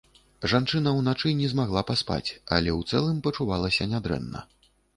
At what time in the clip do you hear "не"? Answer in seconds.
1.41-1.47